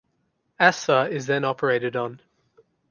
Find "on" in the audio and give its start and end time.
1.95-2.21